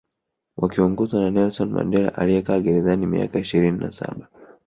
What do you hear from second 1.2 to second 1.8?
na Nelson